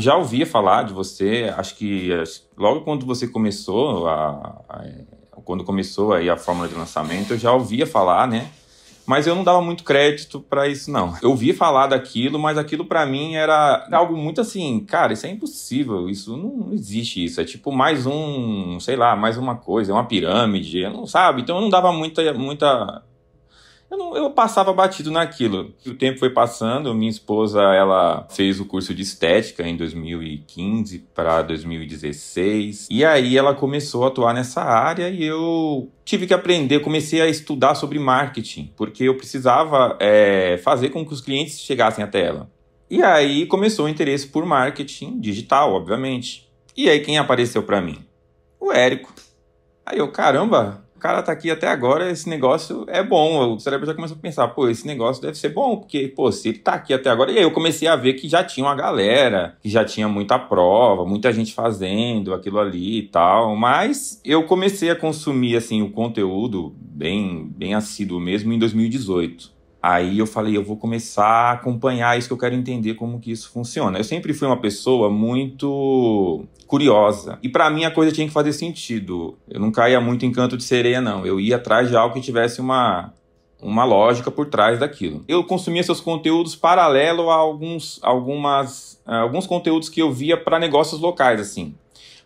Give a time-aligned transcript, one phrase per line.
[0.00, 2.10] já ouvia falar de você, acho que
[2.56, 4.84] logo quando você começou, a, a,
[5.44, 8.48] quando começou aí a fórmula de lançamento, eu já ouvia falar, né?
[9.06, 11.14] Mas eu não dava muito crédito para isso, não.
[11.20, 15.30] Eu ouvia falar daquilo, mas aquilo para mim era algo muito assim, cara, isso é
[15.30, 17.40] impossível, isso não, existe isso.
[17.40, 21.42] É tipo mais um, sei lá, mais uma coisa, uma pirâmide, não sabe?
[21.42, 23.02] Então eu não dava muita, muita
[23.90, 25.74] eu, não, eu passava batido naquilo.
[25.84, 31.42] O tempo foi passando, minha esposa ela fez o curso de estética em 2015 para
[31.42, 37.20] 2016 e aí ela começou a atuar nessa área e eu tive que aprender, comecei
[37.20, 42.24] a estudar sobre marketing porque eu precisava é, fazer com que os clientes chegassem até
[42.24, 42.48] ela.
[42.88, 46.48] E aí começou o interesse por marketing digital, obviamente.
[46.76, 48.04] E aí quem apareceu para mim?
[48.58, 49.12] O Érico.
[49.86, 53.54] Aí eu, caramba, cara tá aqui até agora, esse negócio é bom.
[53.54, 56.50] O cérebro já começou a pensar, pô, esse negócio deve ser bom, porque, pô, se
[56.50, 57.32] ele tá aqui até agora.
[57.32, 60.38] E aí eu comecei a ver que já tinha uma galera, que já tinha muita
[60.38, 63.56] prova, muita gente fazendo aquilo ali e tal.
[63.56, 69.59] Mas eu comecei a consumir, assim, o conteúdo bem, bem assíduo mesmo em 2018.
[69.82, 73.30] Aí eu falei, eu vou começar a acompanhar isso que eu quero entender como que
[73.32, 73.98] isso funciona.
[73.98, 77.38] Eu sempre fui uma pessoa muito curiosa.
[77.42, 79.38] E para mim a coisa tinha que fazer sentido.
[79.48, 81.24] Eu não caía muito em canto de sereia não.
[81.24, 83.12] Eu ia atrás de algo que tivesse uma
[83.62, 85.22] uma lógica por trás daquilo.
[85.28, 91.00] Eu consumia seus conteúdos paralelo a alguns algumas alguns conteúdos que eu via para negócios
[91.00, 91.74] locais assim.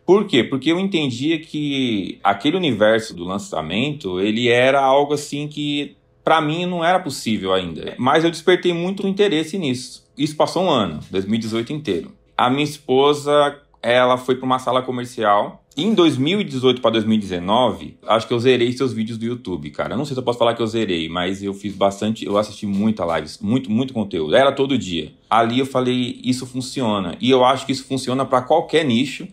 [0.04, 0.44] Por quê?
[0.44, 6.64] Porque eu entendia que aquele universo do lançamento, ele era algo assim que para mim
[6.64, 7.94] não era possível ainda.
[7.98, 10.04] Mas eu despertei muito interesse nisso.
[10.16, 12.12] Isso passou um ano, 2018 inteiro.
[12.36, 15.62] A minha esposa, ela foi para uma sala comercial.
[15.76, 19.96] Em 2018 para 2019, acho que eu zerei seus vídeos do YouTube, cara.
[19.96, 22.64] Não sei se eu posso falar que eu zerei, mas eu fiz bastante, eu assisti
[22.64, 24.36] muita lives, muito, muito conteúdo.
[24.36, 25.12] Era todo dia.
[25.28, 27.16] Ali eu falei, isso funciona.
[27.20, 29.26] E eu acho que isso funciona para qualquer nicho,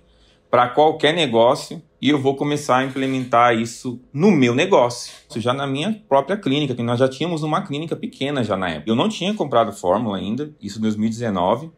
[0.52, 5.54] para qualquer negócio e eu vou começar a implementar isso no meu negócio, isso já
[5.54, 8.92] na minha própria clínica, que nós já tínhamos uma clínica pequena já na época.
[8.92, 11.72] Eu não tinha comprado fórmula ainda, isso em 2019.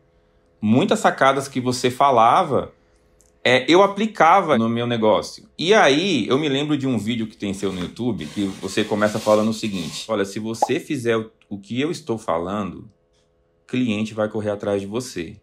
[0.60, 2.74] Muitas sacadas que você falava,
[3.44, 5.48] é, eu aplicava no meu negócio.
[5.60, 8.84] E aí, eu me lembro de um vídeo que tem seu no YouTube, que você
[8.84, 11.18] começa falando o seguinte: olha, se você fizer
[11.50, 12.90] o que eu estou falando,
[13.68, 15.36] cliente vai correr atrás de você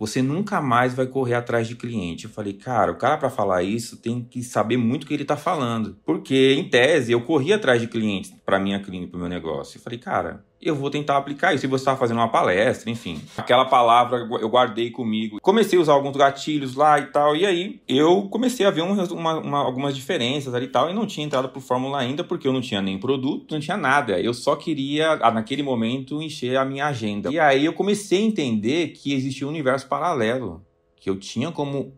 [0.00, 2.24] você nunca mais vai correr atrás de cliente.
[2.24, 5.26] Eu falei, cara, o cara para falar isso tem que saber muito o que ele
[5.26, 5.94] tá falando.
[6.06, 9.76] Porque, em tese, eu corri atrás de clientes para minha clínica, para meu negócio.
[9.76, 11.62] Eu falei, cara, eu vou tentar aplicar isso.
[11.62, 13.20] Se você estava fazendo uma palestra, enfim.
[13.36, 15.38] Aquela palavra eu guardei comigo.
[15.40, 17.34] Comecei a usar alguns gatilhos lá e tal.
[17.34, 20.90] E aí eu comecei a ver uma, uma, algumas diferenças ali e tal.
[20.90, 23.76] E não tinha entrado pro Fórmula ainda, porque eu não tinha nem produto, não tinha
[23.76, 24.20] nada.
[24.20, 27.30] Eu só queria, naquele momento, encher a minha agenda.
[27.30, 30.62] E aí eu comecei a entender que existia um universo paralelo.
[30.96, 31.94] Que eu tinha como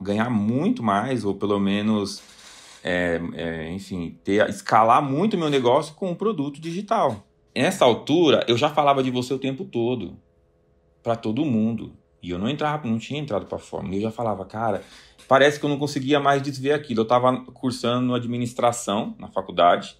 [0.00, 2.22] ganhar muito mais, ou pelo menos.
[2.84, 7.27] É, é, enfim, ter, escalar muito meu negócio com um produto digital.
[7.58, 10.16] Nessa altura, eu já falava de você o tempo todo,
[11.02, 11.92] para todo mundo.
[12.22, 13.96] E eu não entrava, não tinha entrado para fórmula.
[13.96, 14.84] Eu já falava, cara,
[15.26, 17.00] parece que eu não conseguia mais desver aquilo.
[17.00, 19.98] Eu estava cursando administração na faculdade.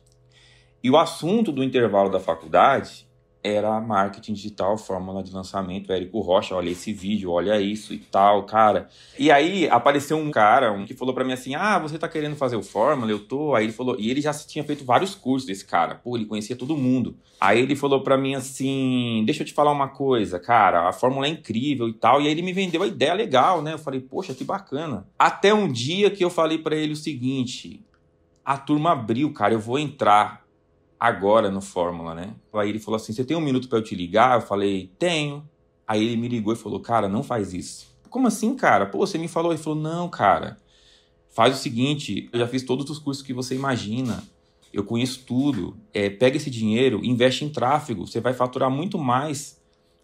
[0.85, 3.08] E o assunto do intervalo da faculdade
[3.43, 8.45] era marketing digital, fórmula de lançamento, Érico Rocha, olha esse vídeo, olha isso e tal,
[8.45, 8.89] cara.
[9.19, 12.37] E aí apareceu um cara um, que falou para mim assim: "Ah, você tá querendo
[12.37, 13.11] fazer o fórmula?
[13.11, 13.55] Eu tô".
[13.55, 15.95] Aí ele falou, e ele já tinha feito vários cursos desse cara.
[15.95, 17.17] Pô, ele conhecia todo mundo.
[17.41, 21.27] Aí ele falou para mim assim: "Deixa eu te falar uma coisa, cara, a fórmula
[21.27, 22.21] é incrível e tal".
[22.21, 23.75] E aí ele me vendeu a ideia legal, né?
[23.75, 25.07] Eu falei: "Poxa, que bacana".
[25.19, 27.85] Até um dia que eu falei para ele o seguinte:
[28.45, 30.48] a turma abriu, cara, eu vou entrar
[30.99, 32.35] agora no Fórmula, né?
[32.53, 34.41] Aí ele falou assim: Você tem um minuto para eu te ligar?
[34.41, 35.49] Eu falei: Tenho.
[35.87, 37.87] Aí ele me ligou e falou: Cara, não faz isso.
[38.11, 38.87] Como assim, cara?
[38.87, 39.53] Pô, você me falou.
[39.53, 40.57] Ele falou: Não, cara.
[41.31, 44.23] Faz o seguinte: eu já fiz todos os cursos que você imagina.
[44.73, 45.77] Eu conheço tudo.
[45.95, 48.07] É, pega esse dinheiro, investe em tráfego.
[48.07, 49.59] Você vai faturar muito mais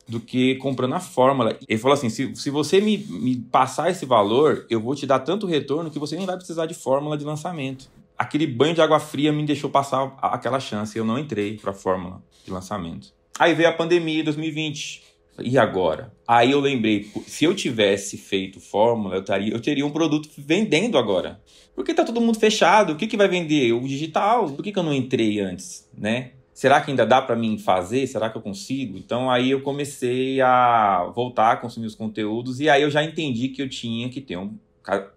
[0.09, 1.59] do que comprando a fórmula.
[1.69, 5.19] Ele falou assim: se, se você me, me passar esse valor, eu vou te dar
[5.19, 9.01] tanto retorno que você nem vai precisar de fórmula de lançamento aquele banho de água
[9.01, 10.97] fria me deixou passar aquela chance.
[10.97, 13.13] Eu não entrei para a fórmula de lançamento.
[13.39, 15.03] Aí veio a pandemia 2020.
[15.41, 16.13] E agora?
[16.29, 20.97] Aí eu lembrei, se eu tivesse feito fórmula, eu, taria, eu teria um produto vendendo
[20.97, 21.41] agora.
[21.75, 22.93] Porque tá todo mundo fechado.
[22.93, 23.73] O que, que vai vender?
[23.73, 24.49] O digital.
[24.51, 26.31] Por que, que eu não entrei antes, né?
[26.55, 28.07] Será que ainda dá para mim fazer?
[28.07, 28.97] Será que eu consigo?
[28.97, 33.49] Então aí eu comecei a voltar a consumir os conteúdos e aí eu já entendi
[33.49, 34.57] que eu tinha que ter um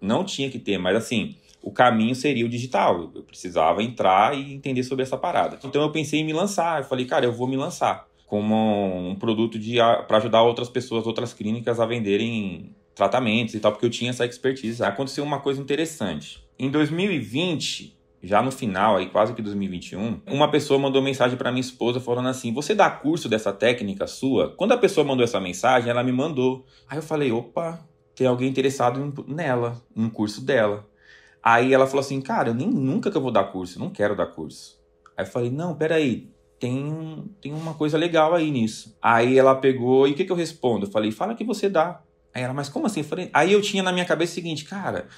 [0.00, 1.36] não tinha que ter, mas assim,
[1.68, 3.12] o caminho seria o digital.
[3.14, 5.58] Eu precisava entrar e entender sobre essa parada.
[5.62, 6.80] Então eu pensei em me lançar.
[6.80, 9.58] Eu falei, cara, eu vou me lançar como um produto
[10.06, 14.24] para ajudar outras pessoas, outras clínicas a venderem tratamentos e tal, porque eu tinha essa
[14.24, 14.82] expertise.
[14.82, 16.42] Aconteceu uma coisa interessante.
[16.58, 21.60] Em 2020, já no final, aí quase que 2021, uma pessoa mandou mensagem para minha
[21.60, 24.54] esposa falando assim: "Você dá curso dessa técnica sua?".
[24.56, 26.64] Quando a pessoa mandou essa mensagem, ela me mandou.
[26.88, 30.87] Aí eu falei: "Opa, tem alguém interessado nela, um curso dela".
[31.50, 34.14] Aí ela falou assim: "Cara, eu nem nunca que eu vou dar curso, não quero
[34.14, 34.78] dar curso".
[35.16, 36.30] Aí eu falei: "Não, peraí,
[36.60, 38.94] tem, tem uma coisa legal aí nisso".
[39.00, 40.84] Aí ela pegou, e o que, que eu respondo?
[40.84, 42.02] Eu falei: "Fala que você dá".
[42.34, 43.00] Aí ela: "Mas como assim?".
[43.00, 45.08] Eu falei, aí eu tinha na minha cabeça o seguinte: "Cara,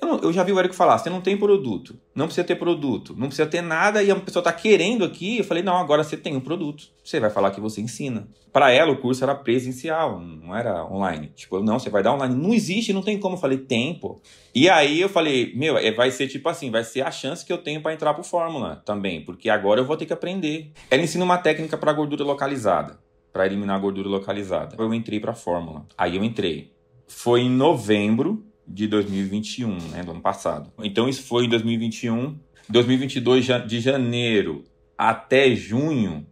[0.00, 3.14] eu, eu, já vi o Érico falar, você não tem produto, não precisa ter produto,
[3.16, 5.38] não precisa ter nada e a pessoa está querendo aqui.
[5.38, 6.88] Eu falei, não, agora você tem um produto.
[7.02, 8.28] Você vai falar que você ensina.
[8.52, 11.32] Para ela, o curso era presencial, não era online.
[11.34, 12.34] Tipo, não, você vai dar online.
[12.34, 13.36] Não existe, não tem como.
[13.36, 14.20] Eu falei, tem, pô.
[14.54, 17.52] E aí eu falei, meu, é, vai ser tipo assim, vai ser a chance que
[17.52, 20.72] eu tenho para entrar pro Fórmula também, porque agora eu vou ter que aprender.
[20.90, 22.98] Ela ensina uma técnica para gordura localizada,
[23.32, 24.76] para eliminar a gordura localizada.
[24.78, 25.86] Eu entrei para Fórmula.
[25.96, 26.72] Aí eu entrei.
[27.08, 30.72] Foi em novembro de 2021, né, do ano passado.
[30.82, 32.38] Então isso foi em 2021.
[32.68, 34.64] 2022 de janeiro
[34.98, 36.26] até junho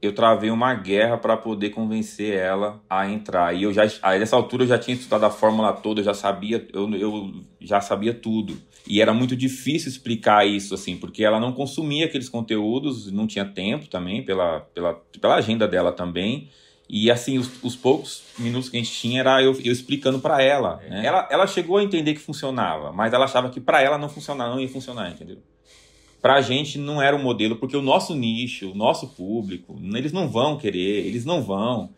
[0.00, 3.54] eu travei uma guerra para poder convencer ela a entrar.
[3.54, 6.14] E eu já, aí nessa altura eu já tinha estudado a fórmula toda, eu já
[6.14, 8.56] sabia, eu, eu já sabia tudo.
[8.86, 13.44] E era muito difícil explicar isso assim, porque ela não consumia aqueles conteúdos, não tinha
[13.44, 16.48] tempo também pela, pela, pela agenda dela também.
[16.88, 20.42] E assim, os, os, poucos minutos que a gente tinha era eu, eu explicando para
[20.42, 21.04] ela, né?
[21.04, 21.28] ela.
[21.30, 24.60] Ela chegou a entender que funcionava, mas ela achava que para ela não funcionava, não
[24.60, 25.36] ia funcionar, entendeu?
[26.22, 30.12] Pra gente não era o um modelo, porque o nosso nicho, o nosso público, eles
[30.12, 31.90] não vão querer, eles não vão.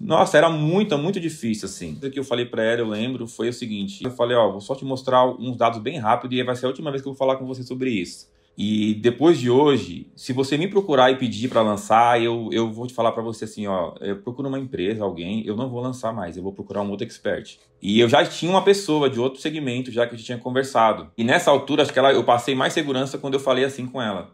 [0.00, 1.98] Nossa, era muito, muito difícil, assim.
[2.02, 4.60] O que eu falei para ela, eu lembro, foi o seguinte: eu falei, ó, vou
[4.60, 7.12] só te mostrar uns dados bem rápido e vai ser a última vez que eu
[7.12, 8.28] vou falar com você sobre isso.
[8.56, 12.86] E depois de hoje, se você me procurar e pedir para lançar, eu, eu vou
[12.86, 16.10] te falar para você assim, ó, eu procuro uma empresa, alguém, eu não vou lançar
[16.10, 17.58] mais, eu vou procurar um outro expert.
[17.82, 21.12] E eu já tinha uma pessoa de outro segmento, já que a gente tinha conversado.
[21.18, 24.00] E nessa altura, acho que ela, eu passei mais segurança quando eu falei assim com
[24.00, 24.30] ela.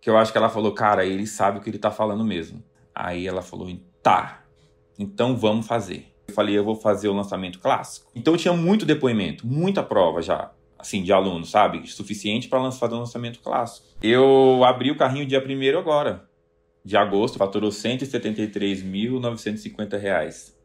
[0.00, 2.62] Que eu acho que ela falou, cara, ele sabe o que ele tá falando mesmo.
[2.94, 3.68] Aí ela falou,
[4.00, 4.44] tá,
[4.96, 6.06] então vamos fazer.
[6.28, 8.12] Eu falei, eu vou fazer o lançamento clássico.
[8.14, 11.86] Então tinha muito depoimento, muita prova já assim, de aluno, sabe?
[11.86, 13.86] Suficiente para fazer um lançamento clássico.
[14.02, 16.24] Eu abri o carrinho dia 1 agora,
[16.84, 20.58] de agosto, faturou R$ 173.950.